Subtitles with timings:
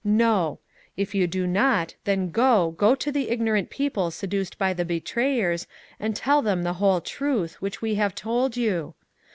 [0.03, 0.57] No!
[0.97, 5.67] If you do not then go, go to the ignorant people seduced by the betrayers,
[5.99, 8.95] and tell them the whole truth, which we have told you!